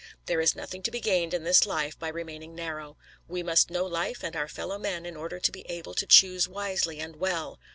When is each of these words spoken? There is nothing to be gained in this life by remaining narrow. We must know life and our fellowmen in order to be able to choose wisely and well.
There 0.25 0.41
is 0.41 0.55
nothing 0.55 0.81
to 0.81 0.89
be 0.89 0.99
gained 0.99 1.31
in 1.31 1.43
this 1.43 1.63
life 1.67 1.99
by 1.99 2.07
remaining 2.07 2.55
narrow. 2.55 2.97
We 3.27 3.43
must 3.43 3.69
know 3.69 3.85
life 3.85 4.23
and 4.23 4.35
our 4.35 4.47
fellowmen 4.47 5.05
in 5.05 5.15
order 5.15 5.39
to 5.39 5.51
be 5.51 5.61
able 5.69 5.93
to 5.93 6.07
choose 6.07 6.47
wisely 6.49 6.99
and 6.99 7.17
well. 7.17 7.59